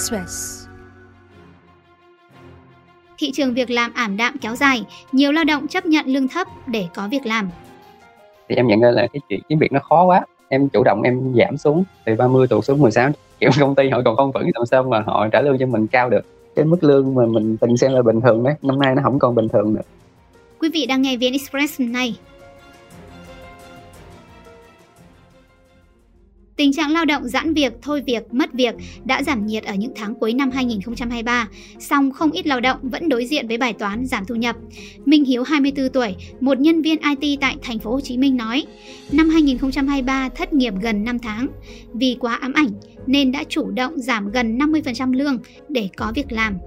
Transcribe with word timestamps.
Express. 0.00 0.66
Thị 3.18 3.30
trường 3.34 3.54
việc 3.54 3.70
làm 3.70 3.92
ảm 3.94 4.16
đạm 4.16 4.36
kéo 4.40 4.56
dài, 4.56 4.84
nhiều 5.12 5.32
lao 5.32 5.44
động 5.44 5.68
chấp 5.68 5.86
nhận 5.86 6.06
lương 6.06 6.28
thấp 6.28 6.46
để 6.66 6.86
có 6.94 7.08
việc 7.10 7.26
làm. 7.26 7.50
Thì 8.48 8.56
em 8.56 8.66
nhận 8.66 8.80
ra 8.80 8.90
là 8.90 9.06
cái 9.12 9.20
chuyện 9.28 9.40
kiếm 9.48 9.58
việc 9.58 9.72
nó 9.72 9.80
khó 9.80 10.04
quá. 10.04 10.26
Em 10.48 10.68
chủ 10.68 10.82
động 10.84 11.02
em 11.02 11.34
giảm 11.36 11.56
xuống 11.56 11.84
từ 12.04 12.14
30 12.14 12.46
tụt 12.46 12.64
xuống 12.64 12.78
16 12.78 13.10
kiểu 13.40 13.50
công 13.60 13.74
ty 13.74 13.88
họ 13.88 14.02
còn 14.04 14.16
không 14.16 14.32
vững 14.32 14.50
làm 14.54 14.66
sao 14.66 14.82
mà 14.82 15.00
họ 15.00 15.28
trả 15.32 15.40
lương 15.40 15.58
cho 15.58 15.66
mình 15.66 15.86
cao 15.86 16.10
được 16.10 16.24
cái 16.56 16.64
mức 16.64 16.84
lương 16.84 17.14
mà 17.14 17.26
mình 17.26 17.56
từng 17.56 17.76
xem 17.76 17.92
là 17.92 18.02
bình 18.02 18.20
thường 18.20 18.44
đấy 18.44 18.54
năm 18.62 18.78
nay 18.78 18.94
nó 18.94 19.02
không 19.02 19.18
còn 19.18 19.34
bình 19.34 19.48
thường 19.48 19.74
nữa 19.74 19.82
Quý 20.60 20.70
vị 20.74 20.86
đang 20.86 21.02
nghe 21.02 21.16
VN 21.16 21.32
Express 21.32 21.80
này. 21.80 22.16
Tình 26.60 26.72
trạng 26.72 26.90
lao 26.90 27.04
động 27.04 27.28
giãn 27.28 27.54
việc, 27.54 27.72
thôi 27.82 28.02
việc, 28.06 28.34
mất 28.34 28.52
việc 28.52 28.74
đã 29.04 29.22
giảm 29.22 29.46
nhiệt 29.46 29.64
ở 29.64 29.74
những 29.74 29.92
tháng 29.96 30.14
cuối 30.14 30.32
năm 30.32 30.50
2023, 30.50 31.48
song 31.78 32.10
không 32.10 32.30
ít 32.30 32.46
lao 32.46 32.60
động 32.60 32.78
vẫn 32.82 33.08
đối 33.08 33.26
diện 33.26 33.48
với 33.48 33.58
bài 33.58 33.72
toán 33.72 34.06
giảm 34.06 34.24
thu 34.24 34.34
nhập. 34.34 34.56
Minh 35.04 35.24
Hiếu 35.24 35.42
24 35.42 35.88
tuổi, 35.88 36.16
một 36.40 36.60
nhân 36.60 36.82
viên 36.82 36.98
IT 37.20 37.40
tại 37.40 37.56
thành 37.62 37.78
phố 37.78 37.90
Hồ 37.90 38.00
Chí 38.00 38.18
Minh 38.18 38.36
nói, 38.36 38.64
năm 39.12 39.28
2023 39.28 40.28
thất 40.28 40.52
nghiệp 40.52 40.74
gần 40.82 41.04
5 41.04 41.18
tháng, 41.18 41.48
vì 41.94 42.16
quá 42.20 42.34
ám 42.34 42.52
ảnh 42.52 42.70
nên 43.06 43.32
đã 43.32 43.44
chủ 43.48 43.70
động 43.70 43.98
giảm 43.98 44.30
gần 44.30 44.58
50% 44.58 45.12
lương 45.12 45.38
để 45.68 45.88
có 45.96 46.12
việc 46.14 46.32
làm. 46.32 46.58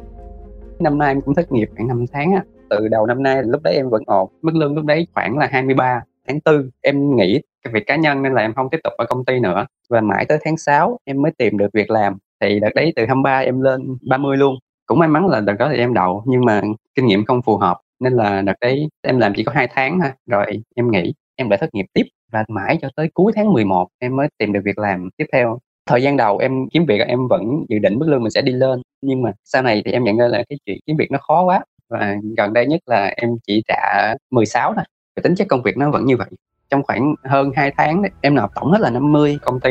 năm 0.79 0.97
nay 0.97 1.11
em 1.11 1.21
cũng 1.21 1.35
thất 1.35 1.51
nghiệp 1.51 1.69
khoảng 1.75 1.87
5 1.87 2.05
tháng 2.13 2.31
á. 2.33 2.43
Từ 2.69 2.87
đầu 2.87 3.05
năm 3.05 3.23
nay 3.23 3.43
lúc 3.45 3.61
đấy 3.63 3.73
em 3.75 3.89
vẫn 3.89 4.03
ổn. 4.05 4.29
Mức 4.41 4.55
lương 4.55 4.75
lúc 4.75 4.85
đấy 4.85 5.07
khoảng 5.13 5.37
là 5.37 5.49
23 5.51 6.01
tháng 6.27 6.39
4 6.45 6.69
em 6.81 7.15
nghỉ 7.15 7.41
cái 7.63 7.73
việc 7.73 7.83
cá 7.87 7.95
nhân 7.95 8.21
nên 8.23 8.33
là 8.33 8.41
em 8.41 8.53
không 8.53 8.69
tiếp 8.69 8.79
tục 8.83 8.93
ở 8.97 9.05
công 9.09 9.25
ty 9.25 9.39
nữa. 9.39 9.65
Và 9.89 10.01
mãi 10.01 10.25
tới 10.29 10.37
tháng 10.45 10.57
6 10.57 10.99
em 11.05 11.21
mới 11.21 11.31
tìm 11.37 11.57
được 11.57 11.67
việc 11.73 11.91
làm, 11.91 12.17
thì 12.41 12.59
đợt 12.59 12.69
đấy 12.75 12.93
từ 12.95 13.05
23 13.05 13.39
em 13.39 13.61
lên 13.61 13.97
30 14.09 14.37
luôn. 14.37 14.55
Cũng 14.85 14.99
may 14.99 15.07
mắn 15.09 15.27
là 15.27 15.41
đợt 15.41 15.53
đó 15.59 15.69
thì 15.71 15.77
em 15.77 15.93
đậu, 15.93 16.23
nhưng 16.27 16.45
mà 16.45 16.61
kinh 16.95 17.05
nghiệm 17.05 17.25
không 17.25 17.41
phù 17.41 17.57
hợp, 17.57 17.77
nên 17.99 18.13
là 18.13 18.41
đợt 18.41 18.53
đấy 18.61 18.89
em 19.01 19.19
làm 19.19 19.33
chỉ 19.35 19.43
có 19.43 19.51
hai 19.55 19.67
tháng 19.71 19.99
thôi, 20.01 20.11
rồi 20.25 20.45
em 20.75 20.91
nghỉ, 20.91 21.13
em 21.35 21.49
lại 21.49 21.57
thất 21.59 21.73
nghiệp 21.73 21.85
tiếp. 21.93 22.03
Và 22.31 22.43
mãi 22.47 22.77
cho 22.81 22.89
tới 22.95 23.09
cuối 23.13 23.31
tháng 23.35 23.53
11 23.53 23.87
em 23.99 24.15
mới 24.15 24.27
tìm 24.37 24.53
được 24.53 24.61
việc 24.65 24.77
làm 24.77 25.09
tiếp 25.17 25.25
theo. 25.33 25.59
Thời 25.85 26.03
gian 26.03 26.17
đầu 26.17 26.37
em 26.37 26.69
kiếm 26.73 26.85
việc 26.85 27.01
em 27.07 27.19
vẫn 27.29 27.65
dự 27.69 27.79
định 27.79 27.99
mức 27.99 28.05
lương 28.09 28.23
mình 28.23 28.31
sẽ 28.31 28.41
đi 28.41 28.51
lên, 28.51 28.81
nhưng 29.01 29.21
mà 29.21 29.31
sau 29.43 29.61
này 29.61 29.81
thì 29.85 29.91
em 29.91 30.03
nhận 30.03 30.17
ra 30.17 30.27
là 30.27 30.43
cái 30.49 30.59
chuyện 30.65 30.77
kiếm 30.85 30.95
việc 30.97 31.11
nó 31.11 31.17
khó 31.21 31.43
quá. 31.43 31.63
Và 31.89 32.15
gần 32.37 32.53
đây 32.53 32.65
nhất 32.65 32.81
là 32.85 33.13
em 33.17 33.29
chỉ 33.47 33.63
trả 33.67 34.13
16 34.31 34.73
thôi 34.75 34.83
tính 35.23 35.35
chất 35.35 35.47
công 35.47 35.61
việc 35.63 35.77
nó 35.77 35.91
vẫn 35.91 36.05
như 36.05 36.17
vậy 36.17 36.27
trong 36.73 36.83
khoảng 36.83 37.15
hơn 37.23 37.51
2 37.55 37.71
tháng 37.77 38.01
đấy, 38.01 38.11
em 38.21 38.35
nộp 38.35 38.55
tổng 38.55 38.71
hết 38.71 38.81
là 38.81 38.89
50 38.89 39.37
công 39.41 39.59
ty. 39.59 39.69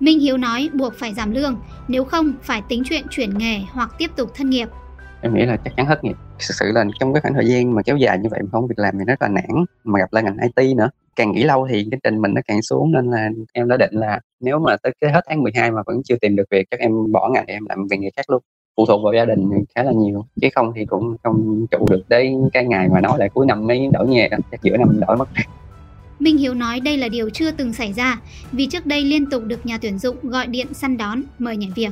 Minh 0.00 0.20
Hiếu 0.20 0.36
nói 0.36 0.70
buộc 0.74 0.94
phải 0.94 1.14
giảm 1.14 1.30
lương, 1.30 1.56
nếu 1.88 2.04
không 2.04 2.32
phải 2.42 2.62
tính 2.68 2.82
chuyện 2.84 3.06
chuyển 3.10 3.38
nghề 3.38 3.58
hoặc 3.72 3.94
tiếp 3.98 4.10
tục 4.16 4.30
thân 4.34 4.50
nghiệp. 4.50 4.68
em 5.22 5.34
nghĩ 5.34 5.46
là 5.46 5.56
chắc 5.64 5.76
chắn 5.76 5.86
thất 5.86 6.04
nghiệp. 6.04 6.16
Thực 6.48 6.54
sự 6.54 6.72
là 6.72 6.84
trong 7.00 7.12
cái 7.12 7.20
khoảng 7.20 7.34
thời 7.34 7.46
gian 7.46 7.74
mà 7.74 7.82
kéo 7.82 7.96
dài 7.96 8.18
như 8.18 8.28
vậy 8.30 8.40
mà 8.42 8.48
không 8.52 8.66
việc 8.66 8.78
làm 8.78 8.94
thì 8.98 9.04
rất 9.04 9.22
là 9.22 9.28
nản 9.28 9.64
mà 9.84 9.98
gặp 10.00 10.12
lại 10.12 10.22
ngành 10.22 10.36
IT 10.56 10.76
nữa. 10.76 10.90
Càng 11.16 11.32
nghỉ 11.32 11.42
lâu 11.42 11.68
thì 11.70 11.86
cái 11.90 12.00
trình 12.02 12.22
mình 12.22 12.34
nó 12.34 12.40
càng 12.46 12.62
xuống 12.62 12.92
nên 12.92 13.10
là 13.10 13.28
em 13.52 13.68
đã 13.68 13.76
định 13.76 13.92
là 13.92 14.20
nếu 14.40 14.58
mà 14.58 14.76
tới 14.82 14.92
cái 15.00 15.12
hết 15.12 15.24
tháng 15.28 15.42
12 15.42 15.70
mà 15.70 15.82
vẫn 15.86 16.00
chưa 16.04 16.16
tìm 16.20 16.36
được 16.36 16.44
việc 16.50 16.66
chắc 16.70 16.80
em 16.80 17.12
bỏ 17.12 17.28
ngành 17.28 17.46
em 17.46 17.62
làm 17.68 17.86
việc 17.90 17.96
nghề 18.00 18.10
khác 18.16 18.30
luôn. 18.30 18.42
Phụ 18.76 18.86
thuộc 18.86 19.00
vào 19.04 19.12
gia 19.12 19.24
đình 19.24 19.50
khá 19.74 19.82
là 19.82 19.92
nhiều 19.92 20.26
chứ 20.40 20.48
không 20.54 20.72
thì 20.76 20.84
cũng 20.84 21.16
không 21.22 21.66
trụ 21.70 21.86
được 21.90 22.02
đến 22.08 22.48
cái 22.52 22.64
ngày 22.64 22.88
mà 22.88 23.00
nói 23.00 23.18
lại 23.18 23.28
cuối 23.28 23.46
năm 23.46 23.66
mới 23.66 23.88
đổi 23.92 24.08
nghề 24.08 24.28
chắc 24.50 24.62
giữa 24.62 24.76
năm 24.76 25.00
đổi 25.06 25.16
mất 25.16 25.28
Minh 26.20 26.38
Hiếu 26.38 26.54
nói 26.54 26.80
đây 26.80 26.96
là 26.96 27.08
điều 27.08 27.30
chưa 27.30 27.50
từng 27.50 27.72
xảy 27.72 27.92
ra, 27.92 28.20
vì 28.52 28.66
trước 28.66 28.86
đây 28.86 29.02
liên 29.04 29.30
tục 29.30 29.42
được 29.46 29.66
nhà 29.66 29.78
tuyển 29.82 29.98
dụng 29.98 30.16
gọi 30.22 30.46
điện 30.46 30.66
săn 30.72 30.96
đón, 30.96 31.22
mời 31.38 31.56
nhảy 31.56 31.70
việc. 31.74 31.90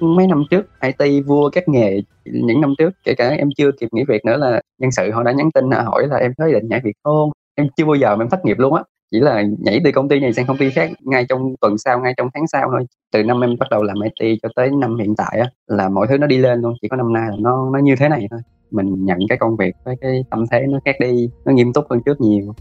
mấy 0.00 0.26
năm 0.26 0.44
trước 0.50 0.66
IT 0.80 1.26
vua 1.26 1.50
các 1.50 1.68
nghề, 1.68 2.00
những 2.24 2.60
năm 2.60 2.74
trước, 2.78 2.90
kể 3.04 3.14
cả 3.14 3.28
em 3.28 3.48
chưa 3.56 3.70
kịp 3.80 3.88
nghỉ 3.92 4.04
việc 4.08 4.24
nữa 4.24 4.36
là 4.36 4.60
nhân 4.78 4.90
sự, 4.90 5.10
họ 5.10 5.22
đã 5.22 5.32
nhắn 5.32 5.50
tin 5.50 5.70
à, 5.70 5.82
hỏi 5.82 6.06
là 6.08 6.16
em 6.16 6.32
có 6.38 6.46
định 6.46 6.68
nhảy 6.68 6.80
việc 6.84 6.92
không? 7.02 7.30
Em 7.54 7.66
chưa 7.76 7.84
bao 7.84 7.94
giờ 7.94 8.16
mà 8.16 8.24
em 8.24 8.28
thất 8.28 8.44
nghiệp 8.44 8.58
luôn 8.58 8.74
á, 8.74 8.82
chỉ 9.10 9.20
là 9.20 9.42
nhảy 9.58 9.80
từ 9.84 9.92
công 9.92 10.08
ty 10.08 10.20
này 10.20 10.32
sang 10.32 10.46
công 10.46 10.58
ty 10.58 10.70
khác, 10.70 10.90
ngay 11.00 11.26
trong 11.28 11.54
tuần 11.60 11.78
sau, 11.78 12.00
ngay 12.00 12.14
trong 12.16 12.28
tháng 12.34 12.46
sau 12.46 12.68
thôi. 12.70 12.86
Từ 13.12 13.22
năm 13.22 13.40
em 13.40 13.56
bắt 13.58 13.66
đầu 13.70 13.82
làm 13.82 13.96
IT 14.00 14.38
cho 14.42 14.48
tới 14.56 14.70
năm 14.70 14.98
hiện 14.98 15.14
tại 15.16 15.38
á, 15.40 15.46
là 15.66 15.88
mọi 15.88 16.06
thứ 16.06 16.18
nó 16.18 16.26
đi 16.26 16.38
lên 16.38 16.60
luôn, 16.60 16.74
chỉ 16.82 16.88
có 16.88 16.96
năm 16.96 17.12
nay 17.12 17.30
là 17.30 17.36
nó 17.38 17.70
nó 17.72 17.78
như 17.78 17.96
thế 17.96 18.08
này 18.08 18.26
thôi. 18.30 18.40
Mình 18.70 19.04
nhận 19.04 19.18
cái 19.28 19.38
công 19.38 19.56
việc 19.56 19.74
với 19.84 19.96
cái 20.00 20.24
tâm 20.30 20.44
thế 20.50 20.66
nó 20.68 20.78
khác 20.84 20.96
đi, 21.00 21.30
nó 21.44 21.52
nghiêm 21.52 21.72
túc 21.72 21.84
hơn 21.90 22.00
trước 22.06 22.20
nhiều. 22.20 22.54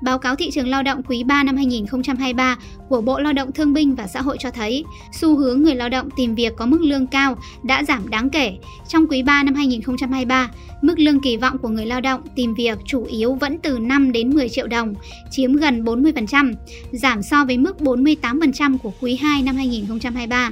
Báo 0.00 0.18
cáo 0.18 0.36
thị 0.36 0.50
trường 0.50 0.68
lao 0.68 0.82
động 0.82 1.02
quý 1.02 1.24
3 1.24 1.42
năm 1.42 1.56
2023 1.56 2.56
của 2.88 3.00
Bộ 3.00 3.20
Lao 3.20 3.32
động 3.32 3.52
Thương 3.52 3.72
binh 3.72 3.94
và 3.94 4.06
Xã 4.06 4.22
hội 4.22 4.36
cho 4.40 4.50
thấy, 4.50 4.84
xu 5.12 5.36
hướng 5.36 5.62
người 5.62 5.74
lao 5.74 5.88
động 5.88 6.08
tìm 6.16 6.34
việc 6.34 6.52
có 6.56 6.66
mức 6.66 6.82
lương 6.82 7.06
cao 7.06 7.36
đã 7.62 7.84
giảm 7.84 8.10
đáng 8.10 8.30
kể. 8.30 8.52
Trong 8.88 9.06
quý 9.06 9.22
3 9.22 9.42
năm 9.42 9.54
2023, 9.54 10.50
mức 10.82 10.98
lương 10.98 11.20
kỳ 11.20 11.36
vọng 11.36 11.58
của 11.58 11.68
người 11.68 11.86
lao 11.86 12.00
động 12.00 12.20
tìm 12.34 12.54
việc 12.54 12.78
chủ 12.84 13.04
yếu 13.04 13.34
vẫn 13.34 13.58
từ 13.58 13.78
5 13.78 14.12
đến 14.12 14.34
10 14.34 14.48
triệu 14.48 14.66
đồng, 14.66 14.94
chiếm 15.30 15.52
gần 15.52 15.84
40%, 15.84 16.54
giảm 16.92 17.22
so 17.22 17.44
với 17.44 17.58
mức 17.58 17.76
48% 17.80 18.78
của 18.78 18.92
quý 19.00 19.16
2 19.16 19.42
năm 19.42 19.56
2023. 19.56 20.50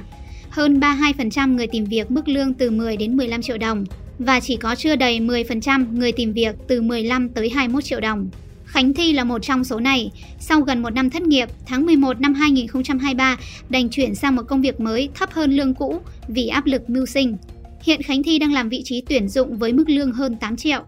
Hơn 0.49 0.79
32% 0.79 1.55
người 1.55 1.67
tìm 1.67 1.85
việc 1.85 2.11
mức 2.11 2.27
lương 2.27 2.53
từ 2.53 2.71
10 2.71 2.97
đến 2.97 3.17
15 3.17 3.41
triệu 3.41 3.57
đồng 3.57 3.85
và 4.19 4.39
chỉ 4.39 4.57
có 4.57 4.75
chưa 4.75 4.95
đầy 4.95 5.19
10% 5.19 5.85
người 5.93 6.11
tìm 6.11 6.33
việc 6.33 6.55
từ 6.67 6.81
15 6.81 7.29
tới 7.29 7.49
21 7.49 7.83
triệu 7.83 7.99
đồng. 7.99 8.29
Khánh 8.69 8.93
Thi 8.93 9.13
là 9.13 9.23
một 9.23 9.39
trong 9.41 9.63
số 9.63 9.79
này. 9.79 10.11
Sau 10.39 10.61
gần 10.61 10.81
một 10.81 10.89
năm 10.89 11.09
thất 11.09 11.21
nghiệp, 11.21 11.49
tháng 11.65 11.85
11 11.85 12.21
năm 12.21 12.33
2023 12.33 13.37
đành 13.69 13.89
chuyển 13.89 14.15
sang 14.15 14.35
một 14.35 14.41
công 14.47 14.61
việc 14.61 14.79
mới 14.79 15.09
thấp 15.15 15.31
hơn 15.31 15.51
lương 15.51 15.73
cũ 15.73 15.99
vì 16.27 16.47
áp 16.47 16.65
lực 16.65 16.89
mưu 16.89 17.05
sinh. 17.05 17.37
Hiện 17.83 18.01
Khánh 18.01 18.23
Thi 18.23 18.39
đang 18.39 18.53
làm 18.53 18.69
vị 18.69 18.81
trí 18.85 19.03
tuyển 19.09 19.27
dụng 19.27 19.57
với 19.57 19.73
mức 19.73 19.89
lương 19.89 20.11
hơn 20.11 20.35
8 20.35 20.55
triệu. 20.55 20.79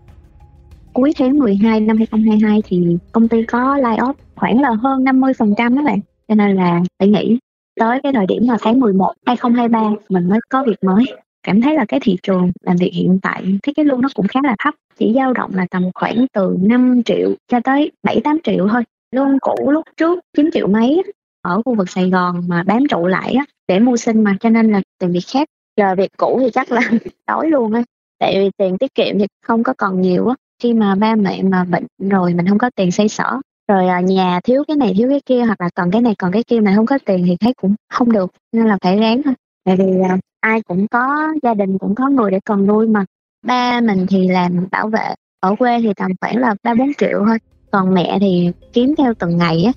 cuối 0.93 1.13
tháng 1.17 1.39
12 1.39 1.79
năm 1.79 1.97
2022 1.97 2.61
thì 2.65 2.97
công 3.11 3.27
ty 3.27 3.43
có 3.43 3.77
lay 3.77 3.97
off 3.97 4.13
khoảng 4.35 4.61
là 4.61 4.69
hơn 4.83 5.03
50% 5.03 5.75
đó 5.75 5.83
bạn. 5.85 5.99
Cho 6.27 6.35
nên 6.35 6.55
là 6.55 6.81
phải 6.99 7.07
nghỉ 7.07 7.37
tới 7.79 7.99
cái 8.03 8.13
thời 8.13 8.25
điểm 8.25 8.43
là 8.47 8.57
tháng 8.61 8.79
11 8.79 9.13
2023 9.25 9.89
mình 10.09 10.29
mới 10.29 10.39
có 10.49 10.63
việc 10.67 10.83
mới. 10.83 11.05
Cảm 11.43 11.61
thấy 11.61 11.75
là 11.75 11.85
cái 11.87 11.99
thị 12.03 12.17
trường 12.23 12.51
làm 12.61 12.77
việc 12.77 12.91
hiện 12.93 13.19
tại 13.21 13.43
thấy 13.63 13.73
cái 13.73 13.85
lương 13.85 14.01
nó 14.01 14.09
cũng 14.13 14.27
khá 14.27 14.39
là 14.43 14.55
thấp, 14.63 14.73
chỉ 15.01 15.13
dao 15.15 15.33
động 15.33 15.51
là 15.53 15.65
tầm 15.71 15.89
khoảng 15.95 16.25
từ 16.33 16.57
5 16.61 17.01
triệu 17.05 17.29
cho 17.47 17.59
tới 17.63 17.91
7 18.03 18.21
8 18.23 18.37
triệu 18.43 18.67
thôi. 18.67 18.83
Lương 19.15 19.39
cũ 19.39 19.71
lúc 19.71 19.85
trước 19.97 20.19
9 20.37 20.49
triệu 20.53 20.67
mấy 20.67 21.03
ở 21.41 21.61
khu 21.65 21.75
vực 21.75 21.89
Sài 21.89 22.09
Gòn 22.09 22.43
mà 22.47 22.63
bám 22.63 22.83
trụ 22.89 23.07
lại 23.07 23.33
á, 23.33 23.45
để 23.67 23.79
mưu 23.79 23.97
sinh 23.97 24.23
mà, 24.23 24.37
cho 24.39 24.49
nên 24.49 24.71
là 24.71 24.81
tìm 24.99 25.11
việc 25.11 25.23
khác. 25.33 25.47
Giờ 25.77 25.95
việc 25.95 26.11
cũ 26.17 26.37
thì 26.41 26.49
chắc 26.53 26.71
là 26.71 26.81
đói 27.27 27.49
luôn 27.49 27.73
á. 27.73 27.81
Tại 28.19 28.39
vì 28.39 28.49
tiền 28.57 28.77
tiết 28.77 28.95
kiệm 28.95 29.19
thì 29.19 29.25
không 29.43 29.63
có 29.63 29.73
còn 29.77 30.01
nhiều 30.01 30.27
á 30.27 30.35
khi 30.63 30.73
mà 30.73 30.95
ba 30.95 31.15
mẹ 31.15 31.43
mà 31.43 31.63
bệnh 31.63 31.87
rồi 32.09 32.33
mình 32.33 32.47
không 32.47 32.57
có 32.57 32.69
tiền 32.75 32.91
xây 32.91 33.07
sở 33.07 33.37
rồi 33.67 33.87
à, 33.87 33.99
nhà 33.99 34.39
thiếu 34.43 34.63
cái 34.67 34.77
này 34.77 34.93
thiếu 34.97 35.09
cái 35.09 35.21
kia, 35.25 35.43
hoặc 35.43 35.61
là 35.61 35.69
còn 35.75 35.91
cái 35.91 36.01
này 36.01 36.15
còn 36.15 36.31
cái 36.31 36.43
kia 36.43 36.59
mà 36.59 36.73
không 36.75 36.85
có 36.85 36.97
tiền 37.05 37.23
thì 37.27 37.37
thấy 37.39 37.53
cũng 37.53 37.75
không 37.89 38.11
được, 38.11 38.31
nên 38.51 38.67
là 38.67 38.77
phải 38.81 38.99
ráng 38.99 39.23
thôi 39.23 39.33
tại 39.65 39.77
vì 39.77 39.99
à, 40.09 40.17
ai 40.39 40.61
cũng 40.61 40.87
có, 40.87 41.27
gia 41.43 41.53
đình 41.53 41.77
cũng 41.77 41.95
có 41.95 42.09
người 42.09 42.31
để 42.31 42.39
cần 42.45 42.67
nuôi 42.67 42.87
mà 42.87 43.05
ba 43.43 43.81
mình 43.81 44.05
thì 44.09 44.27
làm 44.27 44.67
bảo 44.71 44.87
vệ. 44.87 45.13
Ở 45.39 45.55
quê 45.55 45.81
thì 45.81 45.93
tầm 45.95 46.11
khoảng 46.21 46.37
là 46.37 46.55
ba 46.63 46.73
bốn 46.73 46.91
triệu 46.97 47.23
thôi. 47.27 47.37
Còn 47.71 47.93
mẹ 47.93 48.17
thì 48.21 48.51
kiếm 48.73 48.95
theo 48.97 49.13
từng 49.13 49.37
ngày 49.37 49.63
á. 49.63 49.71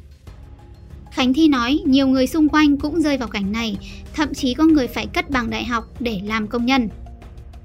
Khánh 1.10 1.34
Thi 1.34 1.48
nói 1.48 1.80
nhiều 1.86 2.06
người 2.06 2.26
xung 2.26 2.48
quanh 2.48 2.76
cũng 2.76 3.00
rơi 3.00 3.16
vào 3.16 3.28
cảnh 3.28 3.52
này, 3.52 3.76
thậm 4.14 4.34
chí 4.34 4.54
có 4.54 4.64
người 4.64 4.86
phải 4.86 5.06
cất 5.06 5.30
bằng 5.30 5.50
đại 5.50 5.64
học 5.64 5.84
để 6.00 6.20
làm 6.24 6.46
công 6.46 6.66
nhân. 6.66 6.88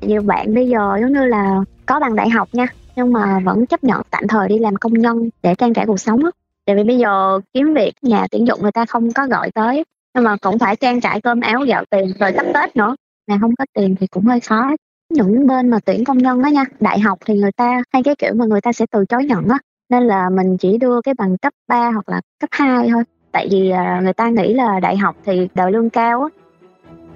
nhiều 0.01 0.21
bạn 0.21 0.55
bây 0.55 0.69
giờ 0.69 0.97
giống 1.01 1.13
như 1.13 1.25
là 1.25 1.59
có 1.85 1.99
bằng 1.99 2.15
đại 2.15 2.29
học 2.29 2.49
nha. 2.53 2.65
Nhưng 2.95 3.13
mà 3.13 3.39
vẫn 3.39 3.65
chấp 3.65 3.83
nhận 3.83 4.01
tạm 4.11 4.27
thời 4.27 4.47
đi 4.47 4.59
làm 4.59 4.75
công 4.75 4.93
nhân 4.93 5.29
để 5.43 5.55
trang 5.55 5.73
trải 5.73 5.85
cuộc 5.85 5.99
sống 5.99 6.25
á. 6.25 6.31
Tại 6.65 6.75
vì 6.75 6.83
bây 6.83 6.97
giờ 6.97 7.39
kiếm 7.53 7.73
việc 7.73 7.93
nhà 8.01 8.27
tuyển 8.31 8.47
dụng 8.47 8.61
người 8.61 8.71
ta 8.71 8.85
không 8.85 9.11
có 9.11 9.27
gọi 9.27 9.51
tới. 9.51 9.83
Nhưng 10.15 10.23
mà 10.23 10.37
cũng 10.41 10.59
phải 10.59 10.75
trang 10.75 11.01
trải 11.01 11.21
cơm 11.21 11.39
áo 11.39 11.61
gạo 11.67 11.83
tiền 11.89 12.11
rồi 12.19 12.31
sắp 12.35 12.45
tết 12.53 12.75
nữa. 12.75 12.95
Mà 13.27 13.37
không 13.41 13.55
có 13.55 13.65
tiền 13.73 13.95
thì 13.99 14.07
cũng 14.07 14.25
hơi 14.25 14.39
khó 14.39 14.75
những 15.09 15.47
bên 15.47 15.69
mà 15.69 15.79
tuyển 15.85 16.03
công 16.03 16.17
nhân 16.17 16.41
đó 16.41 16.47
nha 16.47 16.63
đại 16.79 16.99
học 16.99 17.19
thì 17.25 17.33
người 17.33 17.51
ta 17.51 17.83
hay 17.93 18.03
cái 18.03 18.15
kiểu 18.15 18.33
mà 18.33 18.45
người 18.45 18.61
ta 18.61 18.73
sẽ 18.73 18.85
từ 18.91 19.05
chối 19.05 19.25
nhận 19.25 19.47
á 19.47 19.57
nên 19.89 20.03
là 20.03 20.29
mình 20.29 20.57
chỉ 20.57 20.77
đưa 20.77 21.01
cái 21.01 21.13
bằng 21.13 21.37
cấp 21.37 21.53
3 21.67 21.91
hoặc 21.91 22.09
là 22.09 22.21
cấp 22.39 22.49
2 22.51 22.89
thôi 22.89 23.03
tại 23.31 23.47
vì 23.51 23.69
à, 23.69 24.01
người 24.03 24.13
ta 24.13 24.29
nghĩ 24.29 24.53
là 24.53 24.79
đại 24.79 24.97
học 24.97 25.15
thì 25.25 25.47
đòi 25.55 25.71
lương 25.71 25.89
cao 25.89 26.21
á 26.21 26.29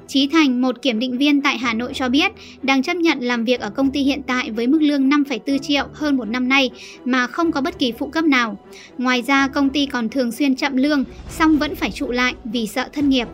Chí 0.08 0.28
Thành, 0.28 0.62
một 0.62 0.82
kiểm 0.82 1.00
định 1.00 1.18
viên 1.18 1.42
tại 1.42 1.58
Hà 1.58 1.74
Nội 1.74 1.92
cho 1.94 2.10
biết, 2.10 2.32
đang 2.62 2.84
chấp 2.84 2.98
nhận 2.98 3.20
làm 3.20 3.46
việc 3.46 3.60
ở 3.60 3.70
công 3.70 3.92
ty 3.92 4.02
hiện 4.02 4.22
tại 4.28 4.52
với 4.52 4.68
mức 4.68 4.82
lương 4.82 5.10
5,4 5.10 5.58
triệu 5.58 5.86
hơn 5.94 6.18
một 6.18 6.26
năm 6.26 6.50
nay 6.50 6.70
mà 7.06 7.28
không 7.28 7.52
có 7.52 7.62
bất 7.62 7.80
kỳ 7.80 7.92
phụ 7.92 8.08
cấp 8.08 8.24
nào. 8.24 8.58
Ngoài 8.98 9.22
ra, 9.22 9.48
công 9.48 9.70
ty 9.70 9.86
còn 9.86 10.10
thường 10.10 10.32
xuyên 10.32 10.56
chậm 10.56 10.78
lương, 10.78 11.04
song 11.30 11.58
vẫn 11.58 11.76
phải 11.76 11.92
trụ 11.92 12.12
lại 12.12 12.34
vì 12.44 12.68
sợ 12.68 12.86
thất 12.94 13.04
nghiệp 13.04 13.28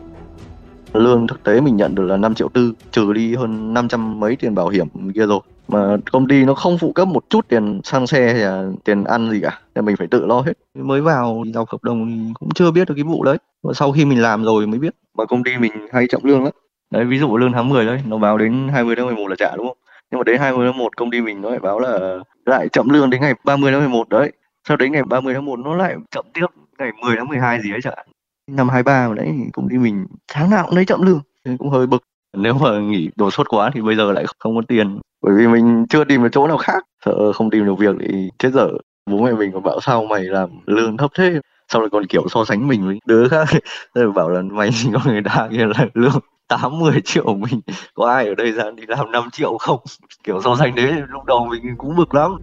lương 0.92 1.26
thực 1.26 1.42
tế 1.44 1.60
mình 1.60 1.76
nhận 1.76 1.94
được 1.94 2.02
là 2.02 2.16
5 2.16 2.34
triệu 2.34 2.48
tư 2.48 2.72
trừ 2.90 3.12
đi 3.12 3.34
hơn 3.34 3.74
500 3.74 4.20
mấy 4.20 4.36
tiền 4.36 4.54
bảo 4.54 4.68
hiểm 4.68 4.88
kia 5.14 5.26
rồi. 5.26 5.40
Mà 5.68 5.96
công 6.12 6.28
ty 6.28 6.44
nó 6.44 6.54
không 6.54 6.78
phụ 6.78 6.92
cấp 6.92 7.08
một 7.08 7.24
chút 7.30 7.48
tiền 7.48 7.80
xăng 7.84 8.06
xe 8.06 8.32
hay 8.32 8.42
là 8.42 8.64
tiền 8.84 9.04
ăn 9.04 9.30
gì 9.30 9.40
cả 9.42 9.60
nên 9.74 9.84
mình 9.84 9.96
phải 9.96 10.06
tự 10.06 10.26
lo 10.26 10.40
hết. 10.40 10.52
Mới 10.74 11.00
vào 11.00 11.44
đọc 11.54 11.68
hợp 11.68 11.84
đồng 11.84 12.32
cũng 12.34 12.50
chưa 12.54 12.70
biết 12.70 12.88
được 12.88 12.94
cái 12.94 13.04
vụ 13.04 13.24
đấy. 13.24 13.38
Mà 13.62 13.72
sau 13.72 13.92
khi 13.92 14.04
mình 14.04 14.22
làm 14.22 14.44
rồi 14.44 14.66
mới 14.66 14.78
biết. 14.78 14.94
Mà 15.18 15.24
công 15.24 15.44
ty 15.44 15.58
mình 15.58 15.72
hay 15.92 16.06
chậm 16.06 16.20
lương 16.24 16.44
lắm. 16.44 16.52
Đấy 16.90 17.04
ví 17.04 17.18
dụ 17.18 17.36
lương 17.36 17.52
tháng 17.52 17.68
10 17.68 17.86
đấy 17.86 18.00
nó 18.06 18.18
báo 18.18 18.38
đến 18.38 18.68
20 18.72 18.96
tháng 18.96 19.06
11 19.06 19.28
là 19.28 19.36
trả 19.38 19.56
đúng 19.56 19.66
không? 19.66 19.76
Nhưng 20.10 20.18
mà 20.18 20.24
đến 20.24 20.40
20 20.40 20.66
tháng 20.66 20.78
1 20.78 20.96
công 20.96 21.10
ty 21.10 21.20
mình 21.20 21.40
nó 21.40 21.50
lại 21.50 21.58
báo 21.58 21.80
là 21.80 22.18
lại 22.46 22.68
chậm 22.68 22.88
lương 22.88 23.10
đến 23.10 23.20
ngày 23.20 23.34
30 23.44 23.72
tháng 23.72 23.80
11 23.80 24.08
đấy. 24.08 24.32
Sau 24.68 24.76
đến 24.76 24.92
ngày 24.92 25.02
30 25.04 25.34
tháng 25.34 25.44
1 25.44 25.58
nó 25.58 25.74
lại 25.74 25.96
chậm 26.10 26.24
tiếp 26.34 26.46
ngày 26.78 26.90
10 27.02 27.16
tháng 27.16 27.28
12 27.28 27.60
gì 27.62 27.72
ấy 27.72 27.80
chẳng 27.82 27.94
hạn 27.96 28.06
năm 28.56 28.68
23 28.68 29.08
mà 29.08 29.14
đấy 29.14 29.34
công 29.52 29.68
ty 29.68 29.78
mình 29.78 30.06
tháng 30.28 30.50
nào 30.50 30.64
cũng 30.66 30.74
lấy 30.74 30.84
chậm 30.84 31.02
lương. 31.02 31.20
Nên 31.44 31.56
cũng 31.56 31.70
hơi 31.70 31.86
bực. 31.86 32.02
Nếu 32.36 32.54
mà 32.54 32.78
nghỉ 32.78 33.10
đột 33.16 33.34
xuất 33.34 33.48
quá 33.48 33.70
thì 33.74 33.80
bây 33.80 33.96
giờ 33.96 34.12
lại 34.12 34.24
không 34.38 34.56
có 34.56 34.62
tiền. 34.68 35.00
Bởi 35.22 35.34
vì 35.36 35.46
mình 35.46 35.86
chưa 35.88 36.04
tìm 36.04 36.22
được 36.22 36.28
chỗ 36.32 36.46
nào 36.46 36.56
khác. 36.56 36.84
Sợ 37.04 37.32
không 37.32 37.50
tìm 37.50 37.66
được 37.66 37.78
việc 37.78 37.96
thì 38.00 38.30
chết 38.38 38.50
dở. 38.52 38.68
Bố 39.10 39.18
mẹ 39.18 39.32
mình 39.32 39.52
còn 39.52 39.62
bảo 39.62 39.80
sao 39.80 40.04
mày 40.04 40.22
làm 40.22 40.50
lương 40.66 40.96
thấp 40.96 41.10
thế? 41.18 41.40
Sau 41.68 41.80
rồi 41.80 41.90
còn 41.90 42.06
kiểu 42.06 42.28
so 42.28 42.44
sánh 42.44 42.68
mình 42.68 42.86
với 42.86 42.98
đứa 43.06 43.28
khác. 43.28 43.48
Rồi 43.94 44.12
bảo 44.12 44.28
là 44.28 44.42
mày 44.42 44.70
chỉ 44.72 44.88
có 44.94 45.00
người 45.04 45.22
ta 45.22 45.48
kia 45.50 45.66
là 45.66 45.86
lương 45.94 46.20
tám 46.48 46.78
mười 46.78 47.00
triệu 47.04 47.34
mình. 47.34 47.60
Có 47.94 48.06
ai 48.06 48.26
ở 48.26 48.34
đây 48.34 48.52
ra 48.52 48.64
đi 48.70 48.82
làm 48.88 49.10
5 49.10 49.30
triệu 49.32 49.58
không? 49.58 49.80
Kiểu 50.24 50.42
so 50.42 50.56
sánh 50.56 50.74
đấy 50.74 50.92
lúc 51.08 51.24
đầu 51.24 51.46
mình 51.50 51.74
cũng 51.78 51.96
bực 51.96 52.14
lắm 52.14 52.36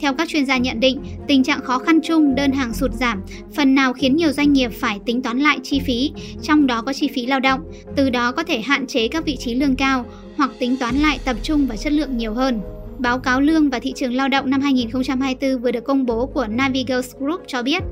theo 0.00 0.14
các 0.14 0.28
chuyên 0.28 0.46
gia 0.46 0.56
nhận 0.56 0.80
định, 0.80 1.02
tình 1.28 1.44
trạng 1.44 1.64
khó 1.64 1.78
khăn 1.78 2.00
chung 2.02 2.34
đơn 2.34 2.52
hàng 2.52 2.74
sụt 2.74 2.92
giảm 2.92 3.22
phần 3.54 3.74
nào 3.74 3.92
khiến 3.92 4.16
nhiều 4.16 4.32
doanh 4.32 4.52
nghiệp 4.52 4.70
phải 4.80 4.98
tính 5.06 5.22
toán 5.22 5.38
lại 5.38 5.58
chi 5.62 5.80
phí, 5.80 6.12
trong 6.42 6.66
đó 6.66 6.82
có 6.82 6.92
chi 6.92 7.08
phí 7.14 7.26
lao 7.26 7.40
động, 7.40 7.60
từ 7.96 8.10
đó 8.10 8.32
có 8.32 8.42
thể 8.42 8.60
hạn 8.60 8.86
chế 8.86 9.08
các 9.08 9.24
vị 9.24 9.36
trí 9.36 9.54
lương 9.54 9.76
cao 9.76 10.04
hoặc 10.36 10.50
tính 10.58 10.76
toán 10.76 10.96
lại 10.96 11.18
tập 11.24 11.36
trung 11.42 11.66
vào 11.66 11.76
chất 11.76 11.92
lượng 11.92 12.16
nhiều 12.16 12.34
hơn. 12.34 12.60
Báo 12.98 13.18
cáo 13.18 13.40
lương 13.40 13.70
và 13.70 13.78
thị 13.78 13.92
trường 13.96 14.14
lao 14.14 14.28
động 14.28 14.50
năm 14.50 14.60
2024 14.60 15.62
vừa 15.62 15.70
được 15.70 15.84
công 15.84 16.06
bố 16.06 16.26
của 16.26 16.46
Navigos 16.46 17.16
Group 17.18 17.40
cho 17.46 17.62
biết, 17.62 17.82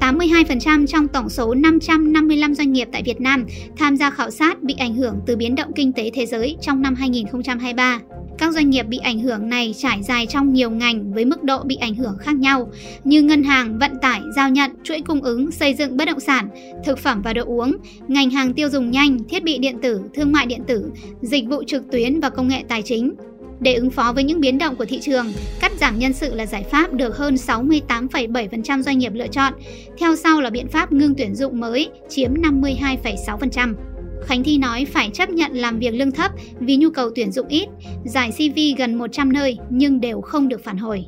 82% 0.00 0.86
trong 0.86 1.08
tổng 1.08 1.28
số 1.28 1.54
555 1.54 2.54
doanh 2.54 2.72
nghiệp 2.72 2.88
tại 2.92 3.02
Việt 3.02 3.20
Nam 3.20 3.46
tham 3.76 3.96
gia 3.96 4.10
khảo 4.10 4.30
sát 4.30 4.62
bị 4.62 4.74
ảnh 4.78 4.94
hưởng 4.94 5.20
từ 5.26 5.36
biến 5.36 5.54
động 5.54 5.72
kinh 5.76 5.92
tế 5.92 6.10
thế 6.14 6.26
giới 6.26 6.56
trong 6.60 6.82
năm 6.82 6.94
2023. 6.94 8.00
Các 8.38 8.54
doanh 8.54 8.70
nghiệp 8.70 8.82
bị 8.82 8.98
ảnh 8.98 9.18
hưởng 9.18 9.48
này 9.48 9.74
trải 9.78 10.02
dài 10.02 10.26
trong 10.26 10.52
nhiều 10.52 10.70
ngành 10.70 11.12
với 11.12 11.24
mức 11.24 11.42
độ 11.42 11.62
bị 11.64 11.76
ảnh 11.76 11.94
hưởng 11.94 12.16
khác 12.18 12.36
nhau, 12.36 12.70
như 13.04 13.22
ngân 13.22 13.42
hàng, 13.42 13.78
vận 13.78 13.90
tải, 14.02 14.20
giao 14.36 14.50
nhận, 14.50 14.70
chuỗi 14.82 15.00
cung 15.00 15.22
ứng, 15.22 15.50
xây 15.50 15.74
dựng 15.74 15.96
bất 15.96 16.04
động 16.04 16.20
sản, 16.20 16.48
thực 16.84 16.98
phẩm 16.98 17.22
và 17.22 17.32
đồ 17.32 17.44
uống, 17.44 17.76
ngành 18.08 18.30
hàng 18.30 18.54
tiêu 18.54 18.68
dùng 18.68 18.90
nhanh, 18.90 19.18
thiết 19.28 19.44
bị 19.44 19.58
điện 19.58 19.76
tử, 19.82 20.00
thương 20.14 20.32
mại 20.32 20.46
điện 20.46 20.62
tử, 20.66 20.90
dịch 21.20 21.44
vụ 21.48 21.62
trực 21.66 21.90
tuyến 21.90 22.20
và 22.20 22.30
công 22.30 22.48
nghệ 22.48 22.62
tài 22.68 22.82
chính. 22.82 23.14
Để 23.60 23.74
ứng 23.74 23.90
phó 23.90 24.12
với 24.12 24.24
những 24.24 24.40
biến 24.40 24.58
động 24.58 24.76
của 24.76 24.84
thị 24.84 24.98
trường, 25.02 25.32
cắt 25.60 25.72
giảm 25.80 25.98
nhân 25.98 26.12
sự 26.12 26.34
là 26.34 26.46
giải 26.46 26.62
pháp 26.62 26.92
được 26.92 27.16
hơn 27.16 27.34
68,7% 27.34 28.82
doanh 28.82 28.98
nghiệp 28.98 29.12
lựa 29.14 29.26
chọn. 29.26 29.52
Theo 29.98 30.16
sau 30.16 30.40
là 30.40 30.50
biện 30.50 30.68
pháp 30.68 30.92
ngưng 30.92 31.14
tuyển 31.14 31.34
dụng 31.34 31.60
mới, 31.60 31.88
chiếm 32.08 32.34
52,6%. 32.34 33.74
Khánh 34.26 34.42
Thi 34.44 34.58
nói 34.58 34.84
phải 34.84 35.10
chấp 35.12 35.28
nhận 35.28 35.52
làm 35.52 35.78
việc 35.78 35.90
lương 35.90 36.10
thấp 36.10 36.32
vì 36.58 36.76
nhu 36.76 36.90
cầu 36.90 37.10
tuyển 37.14 37.32
dụng 37.32 37.48
ít, 37.48 37.68
giải 38.04 38.30
CV 38.30 38.58
gần 38.78 38.94
100 38.94 39.32
nơi 39.32 39.58
nhưng 39.70 40.00
đều 40.00 40.20
không 40.20 40.48
được 40.48 40.64
phản 40.64 40.76
hồi. 40.76 41.04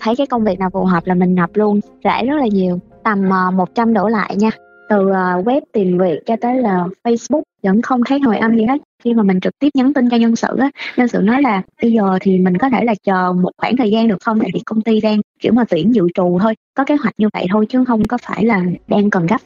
Thấy 0.00 0.16
cái 0.16 0.26
công 0.26 0.44
việc 0.44 0.58
nào 0.58 0.70
phù 0.72 0.84
hợp 0.84 1.06
là 1.06 1.14
mình 1.14 1.34
nộp 1.34 1.50
luôn, 1.56 1.80
rẻ 2.04 2.24
rất 2.24 2.34
là 2.36 2.46
nhiều, 2.46 2.78
tầm 3.04 3.30
ờ, 3.30 3.50
100 3.50 3.94
đổ 3.94 4.08
lại 4.08 4.36
nha. 4.36 4.50
Từ 4.88 5.10
ờ, 5.10 5.42
web 5.44 5.60
tìm 5.72 5.98
việc 5.98 6.18
cho 6.26 6.36
tới 6.40 6.56
là 6.56 6.84
Facebook 7.04 7.42
vẫn 7.62 7.82
không 7.82 8.00
thấy 8.06 8.20
hồi 8.20 8.38
âm 8.38 8.56
gì 8.56 8.64
hết 8.64 8.82
khi 9.04 9.14
mà 9.14 9.22
mình 9.22 9.40
trực 9.40 9.58
tiếp 9.58 9.68
nhắn 9.74 9.92
tin 9.92 10.10
cho 10.10 10.16
nhân 10.16 10.36
sự 10.36 10.48
á 10.58 10.70
nhân 10.96 11.08
sự 11.08 11.18
nói 11.18 11.42
là 11.42 11.62
bây 11.82 11.92
giờ 11.92 12.18
thì 12.20 12.38
mình 12.38 12.58
có 12.58 12.70
thể 12.70 12.84
là 12.84 12.94
chờ 13.04 13.32
một 13.32 13.50
khoảng 13.58 13.76
thời 13.76 13.90
gian 13.90 14.08
được 14.08 14.16
không 14.24 14.40
tại 14.40 14.50
vì 14.54 14.60
công 14.66 14.82
ty 14.82 15.00
đang 15.00 15.20
kiểu 15.40 15.52
mà 15.52 15.64
tuyển 15.68 15.94
dự 15.94 16.08
trù 16.14 16.38
thôi 16.42 16.54
có 16.74 16.84
kế 16.84 16.96
hoạch 16.96 17.14
như 17.18 17.28
vậy 17.32 17.46
thôi 17.50 17.66
chứ 17.68 17.84
không 17.84 18.04
có 18.04 18.18
phải 18.22 18.44
là 18.44 18.62
đang 18.88 19.10
cần 19.10 19.26
gấp 19.26 19.40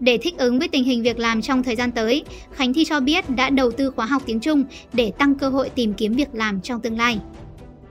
để 0.00 0.18
thích 0.22 0.38
ứng 0.38 0.58
với 0.58 0.68
tình 0.68 0.84
hình 0.84 1.02
việc 1.02 1.18
làm 1.18 1.42
trong 1.42 1.62
thời 1.62 1.76
gian 1.76 1.90
tới, 1.90 2.24
Khánh 2.52 2.72
Thi 2.72 2.84
cho 2.84 3.00
biết 3.00 3.30
đã 3.30 3.50
đầu 3.50 3.70
tư 3.70 3.90
khóa 3.90 4.06
học 4.06 4.22
tiếng 4.26 4.40
Trung 4.40 4.64
để 4.92 5.12
tăng 5.18 5.34
cơ 5.34 5.48
hội 5.48 5.68
tìm 5.68 5.94
kiếm 5.94 6.12
việc 6.12 6.28
làm 6.32 6.60
trong 6.60 6.80
tương 6.80 6.98
lai. 6.98 7.20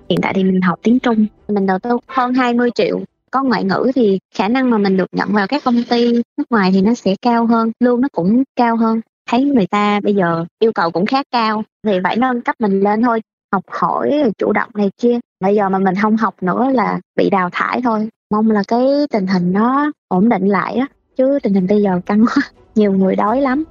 Hiện 0.09 0.19
tại 0.21 0.33
thì 0.33 0.43
mình 0.43 0.61
học 0.61 0.79
tiếng 0.83 0.99
Trung, 0.99 1.25
mình 1.47 1.65
đầu 1.65 1.79
tư 1.79 1.97
hơn 2.07 2.33
20 2.33 2.69
triệu. 2.75 2.99
Có 3.31 3.43
ngoại 3.43 3.63
ngữ 3.63 3.91
thì 3.95 4.19
khả 4.35 4.47
năng 4.47 4.69
mà 4.69 4.77
mình 4.77 4.97
được 4.97 5.09
nhận 5.11 5.29
vào 5.33 5.47
các 5.47 5.63
công 5.63 5.83
ty 5.83 6.13
nước 6.13 6.43
ngoài 6.49 6.71
thì 6.73 6.81
nó 6.81 6.93
sẽ 6.93 7.15
cao 7.21 7.45
hơn, 7.45 7.71
lương 7.79 8.01
nó 8.01 8.07
cũng 8.11 8.43
cao 8.55 8.77
hơn. 8.77 9.01
Thấy 9.29 9.43
người 9.43 9.67
ta 9.67 9.99
bây 9.99 10.15
giờ 10.15 10.45
yêu 10.59 10.71
cầu 10.71 10.91
cũng 10.91 11.05
khá 11.05 11.23
cao, 11.31 11.63
thì 11.83 11.91
phải 12.03 12.15
nâng 12.15 12.41
cấp 12.41 12.55
mình 12.59 12.79
lên 12.79 13.01
thôi. 13.01 13.21
Học 13.51 13.63
hỏi, 13.67 14.23
chủ 14.37 14.51
động 14.51 14.69
này 14.73 14.89
kia. 15.01 15.19
Bây 15.39 15.55
giờ 15.55 15.69
mà 15.69 15.79
mình 15.79 15.95
không 16.01 16.17
học 16.17 16.35
nữa 16.41 16.69
là 16.73 16.99
bị 17.15 17.29
đào 17.29 17.49
thải 17.51 17.81
thôi. 17.81 18.09
Mong 18.31 18.51
là 18.51 18.63
cái 18.67 18.87
tình 19.11 19.27
hình 19.27 19.53
nó 19.53 19.91
ổn 20.07 20.29
định 20.29 20.47
lại 20.47 20.75
á 20.75 20.87
chứ 21.17 21.39
tình 21.43 21.53
hình 21.53 21.67
bây 21.67 21.81
giờ 21.81 22.01
căng 22.05 22.25
quá 22.25 22.43
nhiều 22.75 22.91
người 22.91 23.15
đói 23.15 23.41
lắm 23.41 23.63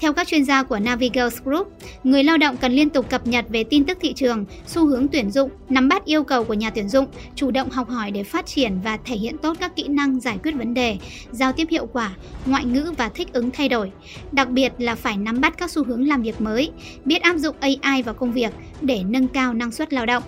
theo 0.00 0.12
các 0.12 0.28
chuyên 0.28 0.44
gia 0.44 0.62
của 0.62 0.78
Navigos 0.78 1.42
Group, 1.44 1.72
người 2.04 2.24
lao 2.24 2.38
động 2.38 2.56
cần 2.56 2.72
liên 2.72 2.90
tục 2.90 3.10
cập 3.10 3.26
nhật 3.26 3.44
về 3.48 3.64
tin 3.64 3.84
tức 3.84 3.98
thị 4.00 4.12
trường, 4.12 4.44
xu 4.66 4.86
hướng 4.86 5.08
tuyển 5.08 5.30
dụng, 5.30 5.50
nắm 5.68 5.88
bắt 5.88 6.04
yêu 6.04 6.24
cầu 6.24 6.44
của 6.44 6.54
nhà 6.54 6.70
tuyển 6.70 6.88
dụng, 6.88 7.06
chủ 7.34 7.50
động 7.50 7.70
học 7.70 7.88
hỏi 7.88 8.10
để 8.10 8.24
phát 8.24 8.46
triển 8.46 8.78
và 8.84 8.96
thể 8.96 9.16
hiện 9.16 9.38
tốt 9.38 9.56
các 9.60 9.76
kỹ 9.76 9.88
năng 9.88 10.20
giải 10.20 10.38
quyết 10.42 10.52
vấn 10.52 10.74
đề, 10.74 10.98
giao 11.30 11.52
tiếp 11.52 11.66
hiệu 11.70 11.86
quả, 11.86 12.14
ngoại 12.46 12.64
ngữ 12.64 12.92
và 12.96 13.08
thích 13.08 13.32
ứng 13.32 13.50
thay 13.50 13.68
đổi. 13.68 13.92
Đặc 14.32 14.50
biệt 14.50 14.72
là 14.78 14.94
phải 14.94 15.16
nắm 15.16 15.40
bắt 15.40 15.54
các 15.58 15.70
xu 15.70 15.84
hướng 15.84 16.08
làm 16.08 16.22
việc 16.22 16.40
mới, 16.40 16.70
biết 17.04 17.22
áp 17.22 17.36
dụng 17.36 17.56
AI 17.60 18.02
vào 18.02 18.14
công 18.14 18.32
việc 18.32 18.52
để 18.80 19.02
nâng 19.08 19.28
cao 19.28 19.54
năng 19.54 19.72
suất 19.72 19.92
lao 19.92 20.06
động. 20.06 20.22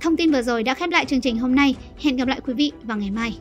Thông 0.00 0.16
tin 0.16 0.32
vừa 0.32 0.42
rồi 0.42 0.62
đã 0.62 0.74
khép 0.74 0.90
lại 0.90 1.04
chương 1.04 1.20
trình 1.20 1.38
hôm 1.38 1.54
nay. 1.54 1.76
Hẹn 1.98 2.16
gặp 2.16 2.28
lại 2.28 2.40
quý 2.46 2.54
vị 2.54 2.72
vào 2.82 2.98
ngày 2.98 3.10
mai. 3.10 3.38